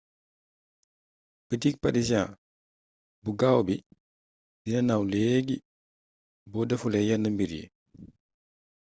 bitik 1.47 1.75
parisians 1.83 2.37
bu 3.23 3.31
gaaw 3.39 3.59
bi 3.67 3.75
dina 4.63 4.79
naaw 4.87 5.03
léégi 5.11 5.57
boo 6.51 6.67
défulé 6.69 6.99
yénn 7.09 7.25
mbir 7.33 7.51
yi 7.57 7.65